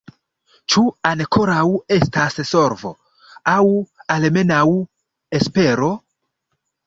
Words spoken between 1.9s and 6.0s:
estas solvo, aŭ almenaŭ espero?